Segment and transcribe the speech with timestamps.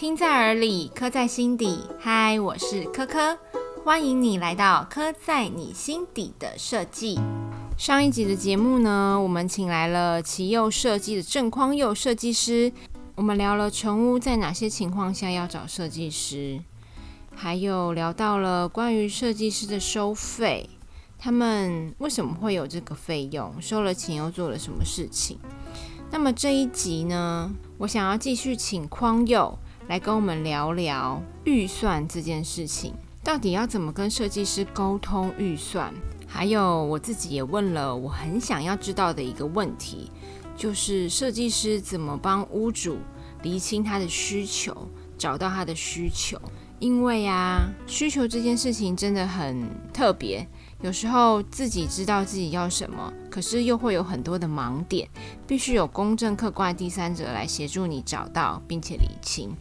[0.00, 1.78] 听在耳里，刻在心底。
[1.98, 3.36] 嗨，我是科科，
[3.84, 7.20] 欢迎你来到刻在你心底的设计。
[7.76, 12.72] 上一集的节目呢，我们请来了奇佑设计的郑匡佑设计师，
[13.14, 16.62] 我们聊了成屋在哪些情况下要找设计师，
[17.36, 20.70] 还有聊到了关于设计师的收费，
[21.18, 25.38] 他们为什么会有这个费用，收了钱又做了什么事情。
[26.10, 29.58] 那么这一集呢，我想要继续请匡佑
[29.90, 35.92] 来跟我们聊聊预算这件事情，到底要怎么跟设计师沟通预算？
[36.28, 40.08] 还有我自己也问了我很想要知道的一个问题，
[40.56, 42.98] 就是设计师怎么帮屋主
[43.42, 44.72] 厘清他的需求，
[45.18, 46.40] 找到他的需求？
[46.78, 50.46] 因为啊，需求这件事情真的很特别。
[50.82, 55.08] 有时候自己知道自己要什么，可是又会有很多的盲点，
[55.48, 59.52] 必须有公正客观的第三者来协助你找到并且理清。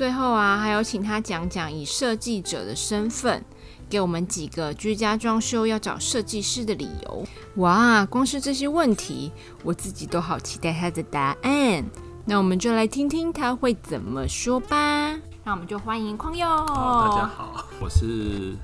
[0.00, 3.44] 最后啊，还有请他讲讲以设计者的身份，
[3.86, 7.26] 给我们几个居家装修要找设计师的理由。
[7.56, 9.30] 哇，光是这些问题，
[9.62, 11.84] 我自己都好期待他的答案。
[12.24, 15.14] 那我们就来听听他会怎么说吧。
[15.44, 16.48] 那我们就欢迎匡佑。
[16.48, 18.56] 大家好，我是。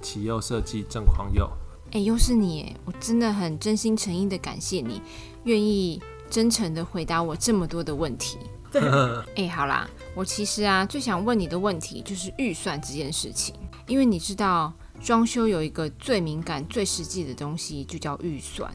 [0.00, 1.46] 奇佑设计郑匡佑，
[1.92, 2.74] 哎，又是你！
[2.86, 5.02] 我真的很真心诚意的感谢你，
[5.44, 8.38] 愿意真诚的回答我这么多的问题。
[9.36, 13.54] 哎，好啦，我其实啊最想问你的问题就是预算这件事情，
[13.86, 14.72] 因为你知道
[15.02, 18.72] 装修有一个最敏感、最实际的东西，就叫预算。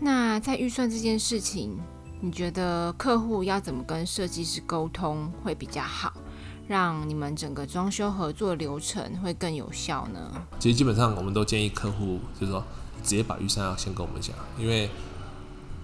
[0.00, 1.78] 那在预算这件事情，
[2.20, 6.12] 你觉得客户要怎么跟设计师沟通会比较好？
[6.68, 10.46] 让你们整个装修合作流程会更有效呢？
[10.58, 12.62] 其实基本上我们都建议客户，就是说
[13.02, 14.90] 直接把预算要先跟我们讲，因为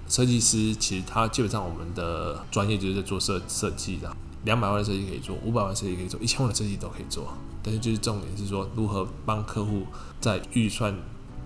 [0.09, 7.33] 设计师其实他基本上我们的专业就是在做设设计的，两百万的设计可以做，五百万设计可以做，一千万的设计都可以做。
[7.63, 9.85] 但是就是重点是说如何帮客户
[10.21, 10.95] 在预算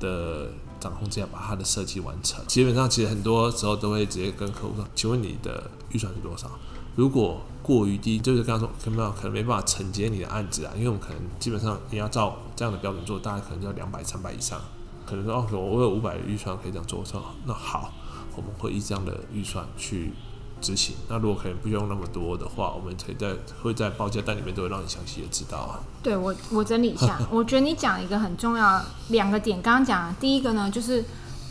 [0.01, 0.51] 的
[0.81, 2.45] 掌控之下把他的设计完成。
[2.47, 6.51] 基本上其实很多时候都会直接跟客户说：“请问你的预算是多少？”
[6.97, 14.61] 如果过于低，就是刚刚说可能可能没办法承接你的案子啊，因为我们可能基本上你要照这样的标准做，大概可能就要两百、三百以上。
[15.07, 17.93] 可能说哦，我有五百的预算可以这样做，说那好，
[18.39, 20.13] 我们会以这样的预算去
[20.61, 20.95] 执行。
[21.09, 25.81] 那如果可能不用那么多的话，我们可以在会在报价单里面都会让你详细的知道啊。
[26.03, 31.05] 对我，我整理一下， 我觉得你讲一个很重要两个点，刚刚讲第一个呢，就是。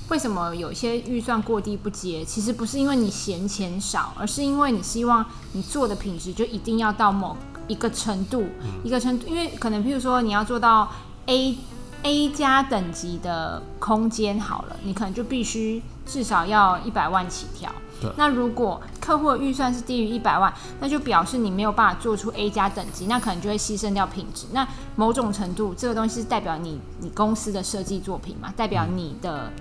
[0.10, 2.24] 为什么有些预算过低不接？
[2.24, 7.36] 其实不是因为你嫌钱少，而是因为你希望你做的品质就一定要到某
[7.68, 8.46] 一个程度，
[8.86, 9.28] 一个程度。
[9.28, 10.90] 因为可能譬如说你要做到
[11.26, 11.58] A
[12.04, 17.72] A 加等级的空间好了，你可能就必须至少要一百万起跳。
[18.16, 24.48] 那如果客户的预算是低于一百万，那就表示你没有办法做出 A 加等级，那可能就会牺牲掉品质。
[24.54, 28.54] 那某种程度，这个东西是代表你你公司的设计作品嘛？
[28.56, 29.52] 代表你的。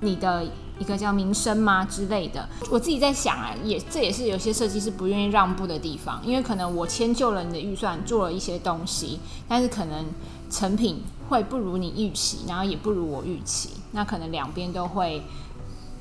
[0.00, 0.44] 你的
[0.78, 2.46] 一个叫名声吗之类的？
[2.70, 9.18] 我自己在想啊，也这也是有些设计师不愿意让步的地方，因为可能我迁就了你的预算，做了一些东西，
[9.48, 10.04] 但是可能
[10.50, 15.22] 成品会不如你预期，然后也不如我预期，那可能两边都会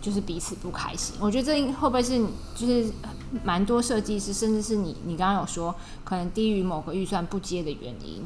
[0.06, 1.16] 就是彼此不开心。
[1.20, 2.24] 我觉得这会不会是
[2.54, 2.92] 就是
[3.44, 5.74] 蛮多设计师，甚至是你你刚刚有说
[6.04, 8.22] 可能低于某个预算不接的原因？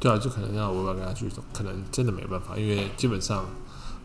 [0.00, 3.44] 对啊，就可能要我要跟他去说，可能真的没办法，因为基本上。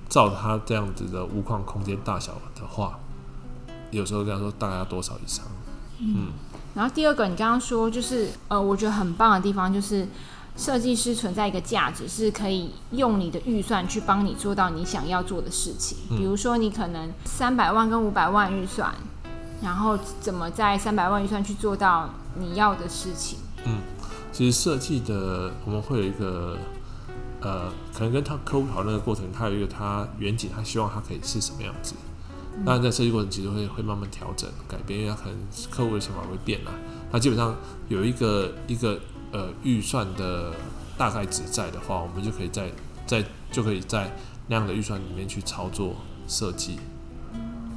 [0.10, 3.00] 照他这样子的屋框空间大小的话，
[3.90, 5.44] 有时候跟他说大概要多少以上。
[5.98, 6.28] 嗯，
[6.76, 10.08] 然后第二个你刚刚说就是呃，我觉得很棒的地方就是
[10.56, 15.98] 设计师存在一个价值，是可以用你的预算去帮你做到你想要做的事情。
[16.10, 18.94] 比如说你可能三百万跟五百万预算，
[19.62, 22.10] 然后怎么在三百万预算去做到
[22.40, 23.40] 你要的事情？
[23.66, 23.80] 嗯，
[24.32, 26.58] 其实设计的我们会有一个。
[27.46, 31.94] 呃，可能跟他客户讨论的过程，他有一个他远景，他希望他可以是什么样子。
[32.66, 35.38] 当然，在设计过程其实会会慢慢调整改变，因为他可能
[35.70, 36.72] 客户的想法会变了。
[37.12, 37.54] 那基本上
[37.90, 38.98] 有一个一个
[39.34, 40.54] 呃预算的
[40.98, 42.72] 大概值在的话，我们就可以在
[43.06, 44.16] 在就可以在
[44.48, 45.96] 那样的预算里面去操作
[46.28, 46.78] 设计，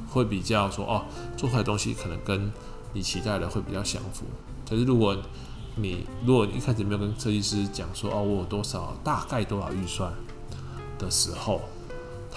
[0.09, 1.03] 会比较说哦，
[1.35, 2.51] 做出来东西可能跟
[2.93, 4.25] 你期待的会比较相符。
[4.69, 5.17] 可是如果
[5.75, 10.11] 你如果你一开始没有跟设计师讲说哦，我有多少大概多少预算
[10.97, 11.61] 的时候，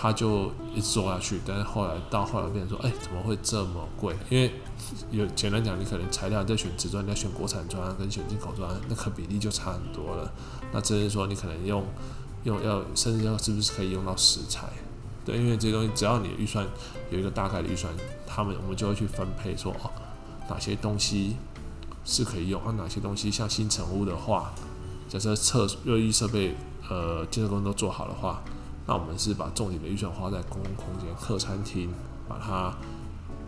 [0.01, 1.39] 他就一直做下去。
[1.45, 4.17] 但是后来到后来变成说，哎，怎么会这么贵？
[4.31, 4.51] 因为
[5.11, 10.33] 有简单讲，你可能材料在选瓷砖，你要选国产砖跟选进口砖，那可比例就差很多了。
[10.73, 11.85] 那只是说你可能用
[12.45, 14.69] 用要甚至要是不是可以用到石材？
[15.25, 16.67] 对，因为这些东西只要你预算
[17.11, 17.93] 有一个大概的预算，
[18.27, 19.91] 他们我们就会去分配说哦，
[20.49, 21.37] 哪些东西。
[22.03, 24.53] 是可以用，那哪些东西像新成屋的话，
[25.07, 26.57] 假设厕卫浴设备
[26.89, 28.43] 呃建设工都做好的话，
[28.91, 31.89] 那我们是把重点的预算花在公共空间、客餐厅，
[32.29, 32.75] 把它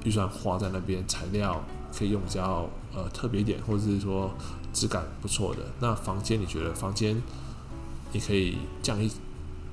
[0.04, 1.60] 预算花在那边，材料
[1.92, 4.30] 可以用比较呃特别一点，或者是说
[4.72, 5.62] 质感不错的。
[5.80, 7.20] 那房间你觉得房间
[8.12, 9.10] 你可以降一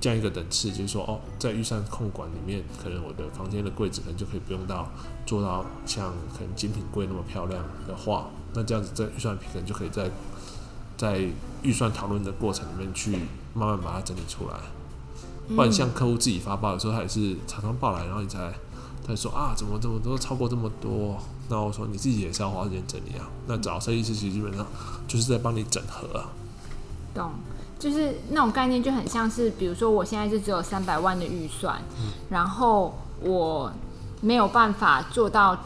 [0.01, 4.89] 降一个等次，就是说哦，在预算控管里面，可能我的房间的柜子可能就可以不用到
[5.27, 8.25] 做到像可能精品柜那么漂亮的话，
[8.55, 10.09] 那这样子在预算可能就可以在
[10.97, 11.29] 在
[11.61, 13.11] 预算讨论的过程里面去
[13.53, 14.57] 慢慢把它整理出来。
[15.55, 18.53] 不然像客户自己发报的时候，他也是常常报来，然后你才
[19.05, 21.17] 他说啊，怎么怎么都超过这么多？
[21.49, 23.27] 那我说你自己也是要花时间整理啊。
[23.47, 24.65] 那找设计师其实基本上
[25.07, 26.29] 就是在帮你整合啊。
[27.13, 27.31] 懂，
[27.79, 31.81] 就是那种概念就很像是，比如说我现在是只有三百万的预算，
[32.29, 33.71] 然后我
[34.21, 35.57] 没有办法做到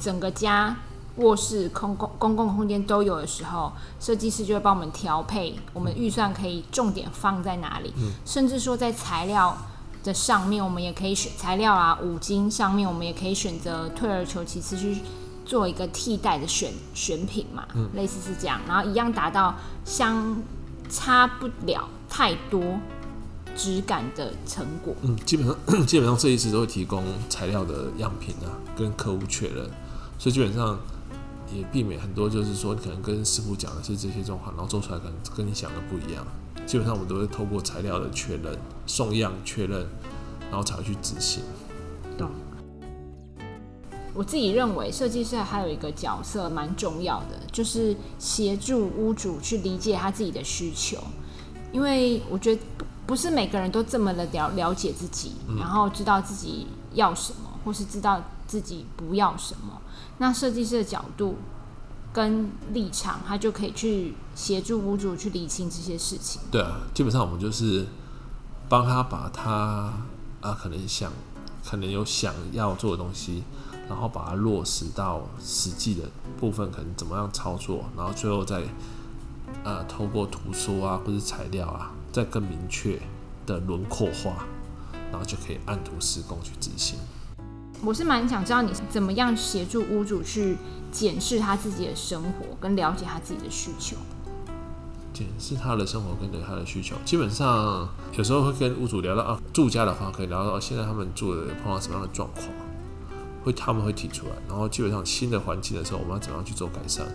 [0.00, 0.76] 整个家
[1.18, 7.92] 卧室空公公共空间都有的时候，设计师就会帮我们调配，我们预算可以重点放在哪里，
[8.24, 9.56] 甚至说在材料
[10.04, 14.98] 的上面，我们也可以选材料啊，五金上面我们也可以选择退而求其次去
[15.44, 19.54] 做一个替代的选选品嘛，类似是这样，然后一样达到
[19.84, 20.40] 相
[20.88, 22.78] 差不了太多
[23.56, 24.94] 质感的成果。
[25.02, 25.56] 嗯，基本上
[25.86, 29.68] 基本上设计师都会提供材料的样品啊，跟客户确认，
[30.18, 30.78] 所以基本上
[31.52, 36.26] 也避免很多就是说你可能跟师傅讲的是这些状况，然后做出来可能跟你想的不一样。
[36.66, 39.86] 基本上我们都会透过材料的确认、送样确认，
[40.50, 41.42] 然后才会去执行。
[42.18, 42.30] 懂。
[44.14, 50.98] 我自己认为，设计师还有一个角色蛮重要的，就是协助屋主去理解他自己的需求。
[51.72, 59.80] 因为我觉得不不是每个人都这么的了了解自己，然后知道自己要什么，或是知道自己不要什么。
[60.18, 61.36] 那设计师的角度
[62.12, 66.40] 跟立场，他就可以去协助屋主去理清这些事情。
[66.50, 67.86] 对啊，基本上我们就是
[68.68, 69.92] 帮他把他
[70.40, 71.12] 啊可能想
[71.64, 73.44] 可能有想要做的东西，
[73.88, 76.10] 然后把它落实到实际的
[76.40, 78.62] 部分，可能怎么样操作，然后最后再
[79.62, 83.00] 呃透过图说啊或者材料啊，再更明确
[83.46, 84.46] 的轮廓化，
[85.12, 86.98] 然后就可以按图施工去执行。
[87.84, 90.56] 我是蛮想知道你怎么样协助屋主去
[90.90, 93.96] 检视他自己的生活，跟了解他自己的需求。
[95.12, 102.46] 检视他的生活跟对他的需求，基本上有时候会跟屋主聊到啊，住家的话可以聊到现在他们住的碰到什么样的状况，
[103.42, 107.06] 会他们会提出来，然后基本上新的环境的时候，我们要怎么样去做改善，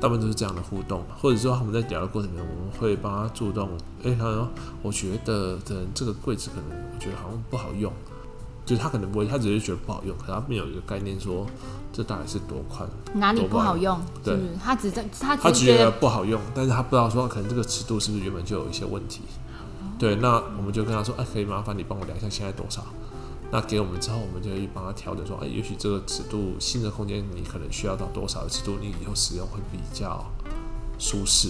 [0.00, 3.70] 大部分都是这样的互动，或者说他们在聊的过程中，我们会帮他主动，
[4.04, 4.48] 诶，他说
[4.80, 7.92] 我觉得可能这个柜子可能我觉得好像不好用，
[8.68, 11.46] 就是他可能不会，他只是觉得不好用，可他没有一个概念说
[11.90, 13.98] 这大概是多宽，哪里不好用？
[14.22, 14.36] 对？
[14.62, 19.22] 他只在他他觉得只觉得不好用，但是他不知道说可能这个尺度是不是原本就有一些问题。
[19.98, 22.84] 对，那我们就跟他说，哎、可以麻烦你帮我量一下现在多少。
[23.50, 30.22] 那给我们之后，我们就会帮他调整说，哎、也许这个尺度新的空间你可能需要到多少的尺度，你以后使用会比较
[30.98, 31.48] 舒适。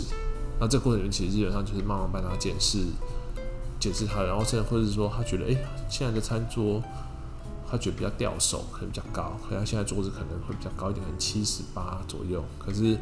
[0.60, 2.84] 那这过程其实基本上就是慢慢帮他检视，
[3.80, 5.56] 解释他，然后甚至或者是说他觉得，哎、
[5.90, 6.80] 现在的餐桌
[7.70, 12.44] 他觉得比较掉手，可能比较高，可能他现在桌子可能会比较高一点，可能七十八左右。
[12.58, 12.98] 可是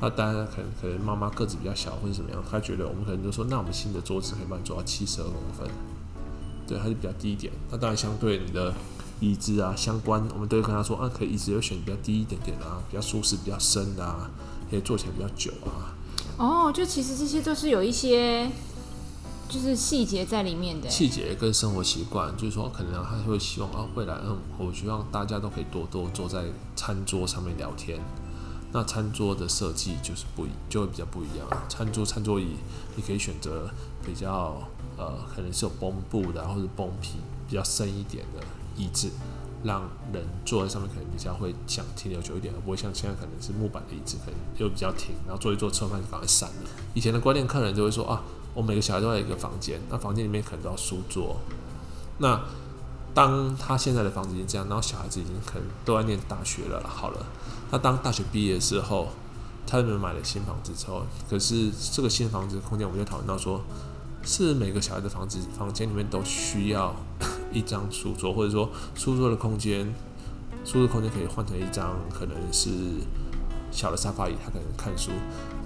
[0.00, 5.68] 他当然可能可能妈妈个子比较小或者怎么样，他觉得我们可能就说，那我们新的桌子可以帮你做到七十二公分，
[6.66, 7.52] 对，它就比较低一点。
[7.70, 8.74] 那当然相对你的
[9.20, 14.30] 椅子啊相关，我们都会跟他说，啊，可以椅子就选比较低一点点啊，比较舒适、比较深的啊，
[14.70, 15.94] 可以坐起来比较久啊。
[16.38, 18.50] 哦，就其实这些都是有一些
[19.52, 20.88] 就是细节在里面的。
[20.88, 26.44] 细节跟生活习惯，就是说，可能他会希望啊，未来嗯，我希望大家都可以多多坐在
[26.74, 28.00] 餐桌上面聊天。
[28.72, 31.46] 那餐桌的设计就是不一，就会比较不一样。
[31.68, 32.56] 餐桌餐桌椅，
[32.96, 33.68] 你可以选择
[34.02, 34.56] 比较
[34.96, 38.42] 呃，可能是有绷布的，或者绷皮比较深一点的
[38.74, 39.10] 椅子，
[39.62, 39.82] 让
[40.14, 46.70] 人坐在上面可能比较会想停留久一点，而不会像现在可能是木板的椅子，可能又比较挺，然后坐一坐吃完饭就赶快散了。
[46.94, 51.36] 以前的观念，客人就会说啊，我每个小孩都在一个房间，那房间里面可能都要书桌。
[52.18, 52.40] 那
[53.14, 57.26] 当他现在的房子已经这样，然后小孩子已经可能都在念大学了，好了，
[57.70, 59.08] 那当大学毕业的时候，
[59.66, 63.60] 他们买了新房子之后，可是这个新房子的空间，我们就讨论到说，
[64.22, 66.94] 是每个小孩的房子房间里面都需要
[67.52, 69.92] 一张书桌，或者说书桌的空间，
[70.64, 72.70] 书桌空间可以换成一张可能是
[73.70, 75.10] 小的沙发椅，他可能看书。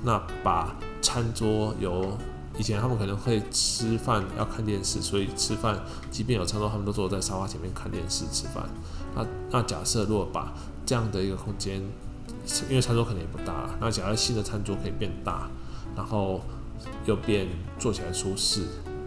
[0.02, 2.16] 那把餐桌由
[2.58, 5.78] 以前他们可能会吃饭要看电视，所以吃饭
[6.10, 8.68] 即便有餐桌，他们都坐在沙发前面看电视吃饭。
[9.14, 10.52] 那那假设如果把
[10.84, 11.82] 这样的一个空间
[12.68, 15.48] 因为餐桌可能也不大，那假如新的餐桌可以变大，
[15.94, 16.40] 然后
[17.04, 17.48] 又变
[17.78, 18.62] 做起来舒适，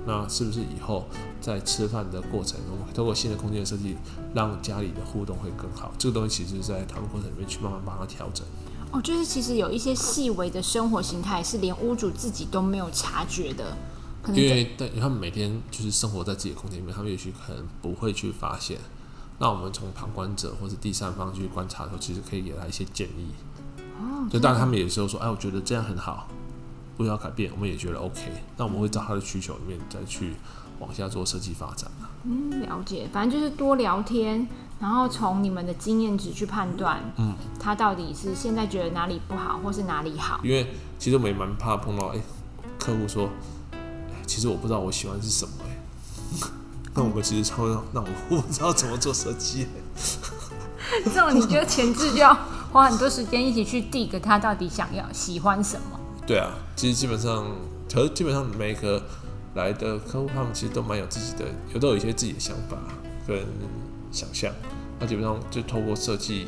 [0.06, 1.08] 那是不是以后
[1.39, 3.96] 在吃饭的过程，中通过新的空间设计，
[4.34, 5.91] 让家里的互动会更好？
[5.98, 8.46] 这个东西其实是在讨论过程里面去慢慢帮他调整。
[8.91, 13.77] 哦，就是其实有一些细微的生活形态是连屋主自己都没有察觉的，
[14.24, 18.77] 可能在因为但他们每天就是生活在自己的空间里面，他们也许可能不会去发现。
[19.38, 23.29] 那我们从旁观者或者第三方去观察的时候，其实可以给他一些建议。
[24.00, 26.27] 哦，就当然他们有时候说，哎，我觉得这样很好，
[26.98, 28.22] 不需要改变，我们也觉得 OK。
[28.58, 30.34] 那我们会照他的需求里面再去
[30.79, 34.46] 往下做设计发展啊嗯，了解，反正就是多聊天，
[34.79, 40.39] 然后从你们的经验值去判断，嗯，他到底是现在觉得哪里不好，或是哪里好。
[40.43, 40.67] 因为
[40.98, 42.19] 其实我们也蛮怕碰到，哎、
[42.79, 43.29] 客户说，
[43.71, 45.77] 哎其实我不知道我喜欢是什么、哎。
[46.95, 49.67] 那我们其实超那我我不知道怎么做设计、
[51.05, 52.36] 这种你就前置就要
[52.71, 56.00] 花很多时间一起去 dig 他到底想要喜欢什么。
[56.25, 57.45] 对啊，其实基本上，
[57.91, 59.01] 可是基本上每一个
[59.53, 62.77] 来的客户，他们其实都蛮有自己的，有都有一些自己的想法
[63.27, 63.38] 跟
[64.12, 64.54] 想象。
[65.00, 66.48] 那基本上就透过设计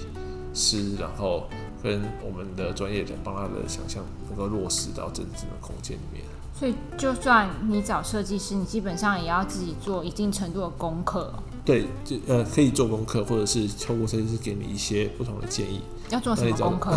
[0.53, 1.48] 师，然后
[1.82, 6.24] 跟我们的专业人帮他的想象能够落实到真正的空间里面。
[6.53, 11.34] 所以，就算你找设计师，你基本上也要自己做一定程度的功课。
[11.63, 15.82] 对，就呃可以做功课，或者是透过设计师给你一些不同的建议。
[16.10, 16.91] 要做什么功课？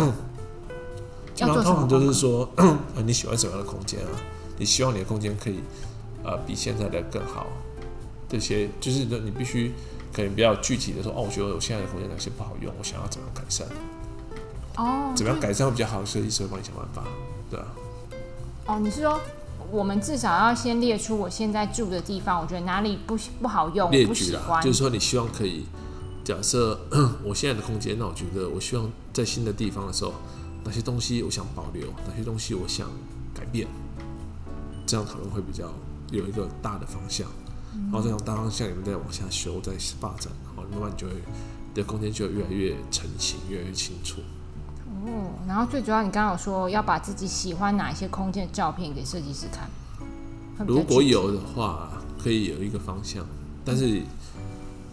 [1.33, 2.19] 基 本要做什么上通常就是？
[2.19, 4.11] 说，呃，你喜欢什么样的空间啊？
[4.57, 5.59] 你希望你的空间可以，
[6.23, 7.47] 呃，比现在的更好。
[8.27, 9.71] 这些就是你必须
[10.15, 13.67] 可能比较具体的说，哦，我觉得我现在的空间哪些不好用，我想要怎么样改善，
[14.77, 17.03] 哦，怎么样改善会比较好，设计师会帮你想办法，
[17.51, 17.65] 对啊，
[18.67, 19.19] 哦，你是说
[19.69, 24.63] 我们至少要先列出我现在住的地方，我觉得哪里不不好用，我不列举啦，喜欢。
[24.63, 25.65] 就是说你希望可以，
[26.23, 26.79] 假设
[27.21, 30.13] 我现在的空间，那我觉得我希望在新的地方的时候，
[30.63, 32.87] 哪些东西我想保留，哪些东西我想
[33.33, 33.67] 改变，
[34.85, 35.65] 这样讨论会比较
[36.11, 37.27] 有一个大的方向，
[37.83, 44.21] 然后再从大方向你们再往下修，再发展，然后慢慢就会你的空间就会越来越成型，越来越清楚。
[45.05, 49.69] 哦，然后最主要，你刚刚有说要把自己喜欢哪一些空间的照片给设计师看。
[50.67, 51.89] 如果有的话，
[52.21, 53.25] 可以有一个方向，
[53.63, 54.01] 但是。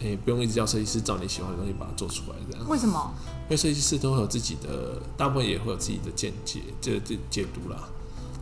[0.05, 2.69] 诶、不用一直叫设计师照你喜欢的东西把它做出来，这样。
[2.69, 3.15] 为什么？
[3.45, 7.89] 因为设计师都会有自己的，大部分也会有自己的见解，这这解读啦。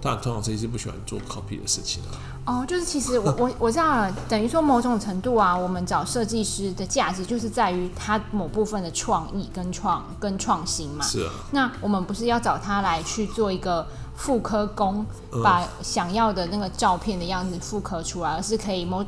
[0.00, 2.09] 当然，通常设计师不喜欢做 copy 的事情啊。
[2.47, 11.04] 哦，就是其实我我我知道了，等于说某种程度啊，我们找设计师的价值就是在于他某部分的创意跟创跟创新嘛。
[11.04, 19.04] 是啊，那我们不是要找他来去做一个复刻工，嗯把想要的那个照片的样子复刻出来，而是可以某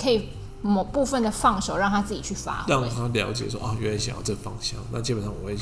[0.00, 0.30] 可以
[0.62, 2.88] 某部分的放手，让他自己去发挥让。
[2.88, 4.78] 他了解说，哦，原来想要这方向。
[4.90, 5.54] 那基本上我会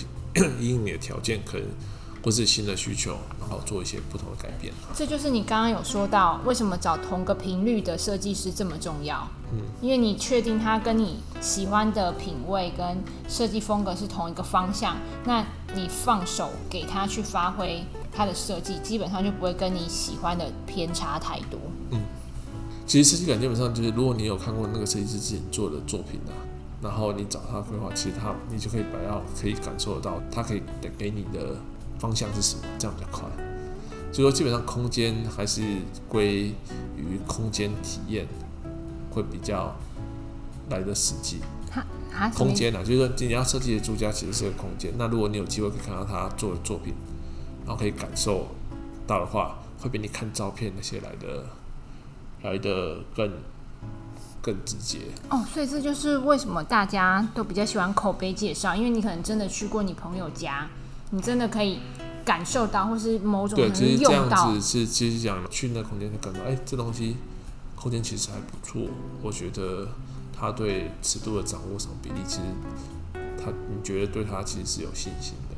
[0.61, 1.67] 因 应你的条件，可能
[2.23, 4.73] 或是新的需求，然后做一些不同的改变。
[4.95, 9.29] 这就是你刚刚有说到，为什么找同个频率的设计师这么重要？
[9.53, 15.45] 嗯，因为你确定他跟你喜欢的品味跟设计风格是同一个方向，那
[15.75, 21.59] 你放手给他去发挥他的设计，基本上就不会跟你喜欢的偏差太多。
[21.91, 22.01] 嗯
[22.87, 26.33] 其实设计感基本上就是，如果你有看过那个设计师之前做的作品啊，
[26.81, 31.55] 然后你找他规划，其实他你就可以比较可以感受得到，他可以给给你的
[31.99, 33.29] 方向是什么，这样比较快。
[34.13, 35.63] 所以说，基本上空间还是
[36.09, 36.55] 归
[36.97, 38.27] 于空间体验
[39.11, 39.77] 会比较
[40.71, 41.41] 来的实际。
[42.35, 44.93] 空间啊，就是说你要设计的住家其实是个空间。
[44.97, 46.93] 那如果你有机会可以看到他做的作品，
[47.65, 48.49] 然后可以感受
[49.07, 51.47] 到的话，会比你看照片那些来的
[52.43, 53.31] 来的更
[54.43, 54.99] 更直接。
[55.29, 60.67] 哦，所以这就是为什么大家都比较喜欢口碑介绍，因为你可能真的去过你朋友家，
[61.11, 61.81] 你真的可以
[62.25, 67.17] 感受到，或是某种对，其实这样用到子是其实讲去那空间就感到，哎、这东西
[67.75, 68.83] 空间其实还不错。
[69.23, 69.89] 我觉得
[70.39, 72.43] 他对尺度的掌握上比例，其实
[73.43, 75.57] 他你觉得对他其实是有信心的。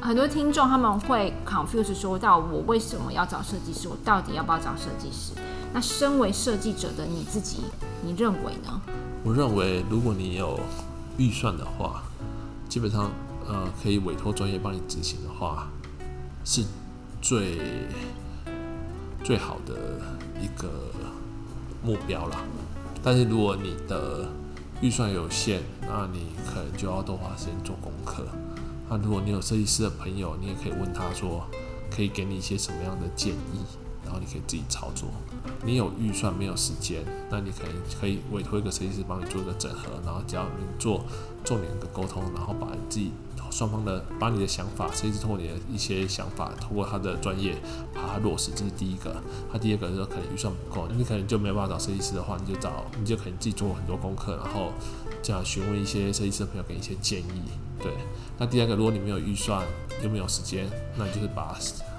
[0.00, 5.32] 很多听众他们会 confuse 说到我为什么要找设计师，我到底要不要找设计师？
[5.74, 7.58] 那身为设计者的你自己，
[8.02, 8.80] 你认为呢？
[9.24, 10.58] 我认为，如果你有
[11.18, 12.02] 预算的话，
[12.68, 13.10] 基本上
[13.48, 15.68] 呃可以委托专业帮你执行的话，
[16.44, 16.64] 是
[17.22, 17.58] 最
[19.22, 19.74] 最好的
[20.40, 20.68] 一个
[21.82, 22.44] 目标啦。
[23.02, 24.28] 但是如果你的
[24.80, 28.26] 预算有限，那你可能就要多花时间做功课。
[28.88, 31.46] 那如果你有设计师的朋友，你也可以问他说，
[31.90, 33.64] 可以给你一些什么样的建议，
[34.06, 35.08] 然后你可以自己操作。
[35.64, 41.04] 你有预算没有时间，那你可能可以委托一个设计师帮你做一个整合，然后只要你做
[41.44, 43.12] 重点的沟通，然后把自己
[43.50, 47.56] 双方的把你的想法，设计师通过你的一些想法，通过他的专业
[47.94, 49.16] 把它落实，这是第一个。
[49.52, 54.72] 他第二个就是可能预算不够，那你可能就没办法找设计师的话，你就找你就可能自己做很多功课，然后
[55.22, 57.42] 这样询问一些设计师的朋友给一些建议。
[57.82, 57.92] 对，
[58.38, 59.64] 那第二个，如果你没有预算
[60.02, 61.56] 又没有时间，那你就是把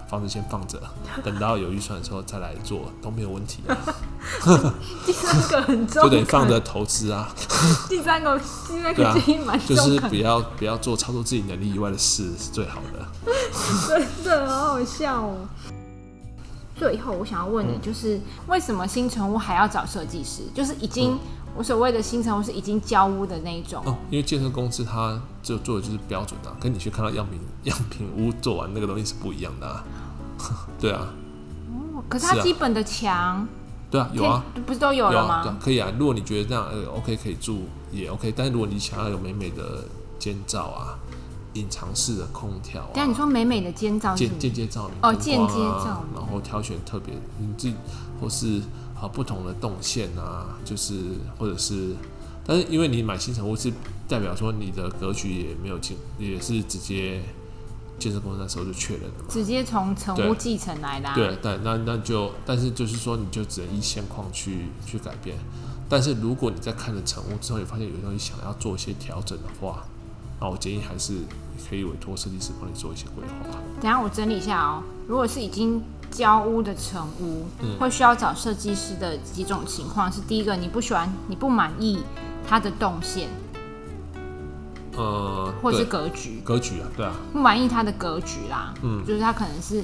[0.10, 0.82] 房子先放着，
[1.24, 3.62] 等到有预算的时候再来做都没有问题。
[5.06, 7.30] 第三个很重， 就得放着投资啊。
[7.90, 13.06] 第三个，第三个建议蛮重就是不要不要做超出自己能力以外的事是最好的。
[13.88, 15.36] 真的好好笑哦。
[16.78, 20.44] 最后我想要问你，就是为什么新城屋还要找设计师？
[20.54, 21.18] 就是已经
[21.58, 29.84] 我所谓的新城屋是已经交屋的那一种哦，因为建设公司它就做的就是标准的，跟你去看到样品样品屋做完那个东西是不一样的。
[30.80, 31.08] 对啊。
[31.72, 33.48] 哦，可是它基本的墙。
[33.90, 35.58] 对啊，有啊，不是都有了吗？
[35.62, 39.86] 可以啊，如果你觉得这样呃 OK 可以住也 OK，但是如果你想要有美美的
[40.20, 41.00] 间照啊，
[41.54, 47.76] 隐藏式的空调啊，但你说美美的间照，间间接照明哦，间接照明，然后挑选特别你自己
[48.20, 48.62] 或是
[49.02, 51.00] 啊不同的动线啊，就是
[51.38, 51.96] 或者是，
[52.46, 53.72] 但是因为你买新城屋是
[54.08, 57.22] 代表说你的格局也没有进，也是直接。
[58.00, 61.10] 建设公司那时候就确认了，直接从成屋继承来的。
[61.16, 65.36] 对，但那那就，但是就是说，你就只能依现况去去改变。
[65.90, 69.84] 但是如果你在看了成屋之后，你发现有东西想要做一些调整的话，
[70.40, 71.16] 那我建议还是
[71.68, 73.58] 可以委托设计师帮你做一些规划。
[73.82, 74.84] 等下我整理一下哦。
[75.08, 77.46] 如果是已经交屋的成屋，
[77.80, 82.04] 会需要找设计师的几种情况是：第一个，你不喜欢，你不满意
[82.48, 83.30] 它的动线。
[84.96, 89.84] 呃，或者是格局，格局啊，对啊，不满意它的格局啦，嗯，就是它可能是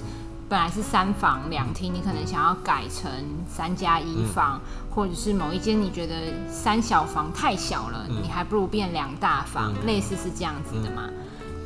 [0.49, 3.11] 本来是三房两厅，你可能想要改成
[3.47, 6.15] 三加一房，或者是某一间你觉得
[6.49, 11.07] 三小房太小了，你还不如变两大房，类似是这样子的嘛。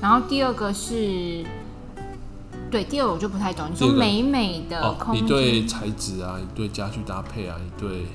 [0.01, 1.45] 然后第二个是，
[2.69, 8.05] 对，第二我就不太懂，你说美美的空间，你对材质啊，你对家具搭配啊，你对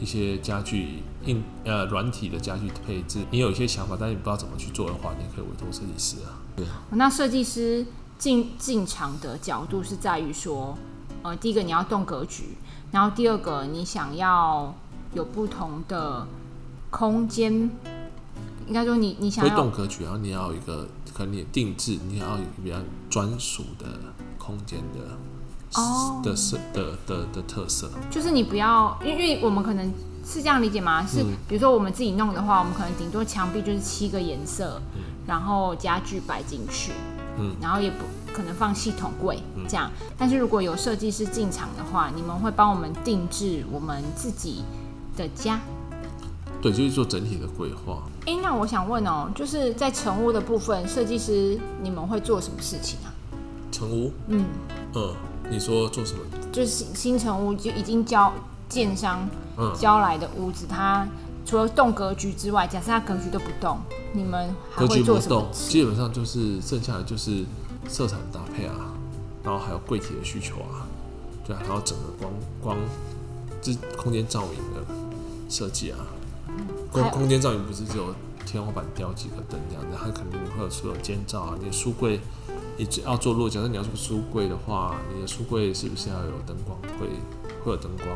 [0.00, 1.02] 一些家具。
[1.24, 6.36] 硬呃软体的家具配置，你有一些想法，但是你不知道怎么去做的话，你可以委托设计师啊。
[6.54, 6.66] 对。
[6.90, 7.86] 那设计师
[8.18, 10.76] 进进场的角度是在于说，
[11.22, 12.58] 呃，第一个你要动格局，
[12.92, 14.74] 然后第二个你想要
[15.14, 16.26] 有不同的
[16.90, 17.70] 空间，
[18.66, 22.76] 应该说你你想要动格局，然后你要有一个可能你定制，你要有比较
[23.08, 23.86] 专属的
[24.36, 29.90] 空间的哦的色的的的特色，就是你不要，因为我们可能。
[30.26, 31.06] 是这样理解吗？
[31.06, 34.80] 是，比如说我们自己弄的话，我们可能顶多墙壁就是七个颜色，
[35.26, 36.92] 然后家具摆进去，
[37.38, 37.98] 嗯，然后也不
[38.32, 39.90] 可能放系统柜这样。
[40.16, 44.64] 但是如果有设计师进场的话，你们会帮我们定制我们自己
[45.14, 45.60] 的家。
[46.62, 48.04] 对，就是做整体的规划。
[48.26, 53.12] 哎，那我想问哦，就是在成屋的部分，设计师你们会做什么事情啊？
[53.70, 54.12] 成屋？
[54.28, 54.44] 嗯
[54.94, 55.14] 嗯，
[55.50, 56.20] 你说做什么？
[56.52, 58.32] 就是新新成屋就已经交
[58.68, 59.28] 建商。
[59.78, 61.06] 交来的屋子，它
[61.46, 63.78] 除了动格局之外，假设它格局都不动，
[64.12, 65.46] 你们还会做什么？
[65.52, 67.44] 基本上就是剩下的就是
[67.88, 68.74] 色彩的搭配啊，
[69.44, 70.82] 然后还有柜体的需求啊，
[71.46, 72.76] 对啊，还有整个光光
[73.62, 74.84] 这空间照明的
[75.48, 75.98] 设计啊，
[76.92, 78.14] 空空间照明不是只有
[78.46, 81.56] 天花板吊几个灯这样子，它肯定会有所有间照啊。
[81.58, 82.20] 你的书柜，
[82.76, 86.78] 你只要做落脚，那你要做书柜的话，你的书柜是不是要有灯光？
[86.98, 87.08] 会
[87.64, 88.08] 会有灯光？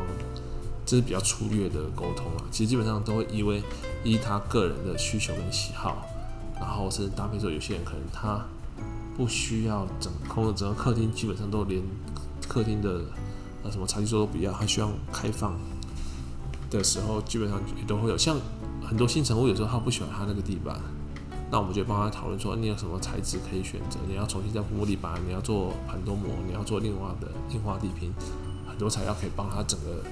[0.85, 3.61] 这是比较粗略的沟通啊，其实基本上都会依为
[4.03, 6.03] 依他个人的需求跟喜好，
[6.59, 8.43] 然后甚至搭配之后，有些人可能他
[9.15, 11.79] 不需要整空的整个客厅，基本上都连
[12.47, 13.01] 客厅的
[13.63, 15.53] 呃什么茶几桌都不要，他需要开放
[16.71, 18.17] 的时候，基本上也都会有。
[18.17, 18.35] 像
[18.89, 20.75] 很多新成屋，有时候他不喜欢他那个地板，
[21.51, 23.99] 那我们就帮他讨论说，你有什么材质可以选择？
[24.07, 28.11] 你要重新再铺木地板，你要做很多膜，你要做另外的硬化地坪，
[28.67, 30.03] 很多材料可以帮他整个。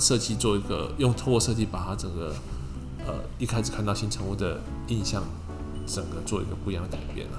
[0.00, 2.34] 设计做一个用透过设计把它整个
[3.06, 5.22] 呃一开始看到新成屋的印象，
[5.86, 7.38] 整个做一个不一样的改变啊。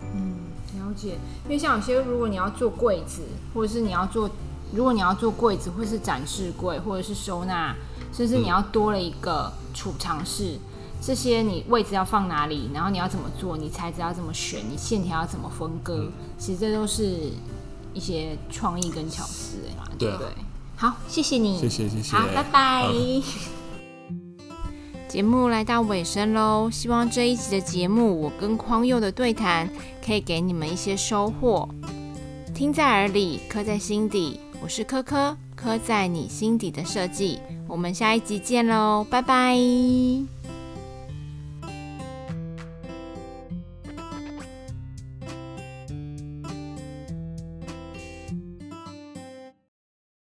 [0.00, 0.34] 嗯，
[0.80, 1.16] 了解。
[1.44, 3.22] 因为像有些如果你要做柜子，
[3.54, 4.28] 或者是你要做，
[4.72, 7.76] 如果你要做柜子，或是展示柜，或者是收纳，
[8.16, 10.58] 甚至你要多了一个储藏室，
[11.02, 17.30] 这些你位置要放哪里，然后你要怎么做，你材质要怎么选，你线条要怎么分割，其实这都是
[17.92, 20.28] 一些创意跟巧思哎嘛，对不对？
[20.76, 21.58] 好，谢谢你。
[21.58, 22.16] 谢谢谢谢。
[22.16, 22.90] 好，拜拜。
[25.08, 29.68] 节目来到尾声喽，希望这一集的节目我跟匡佑的对谈
[30.04, 31.68] 可以给你们一些收获。
[32.54, 34.40] 听在耳里，刻在心底。
[34.62, 37.38] 我是科科，刻在你心底的设计。
[37.66, 39.56] 我们下一集见喽，拜拜。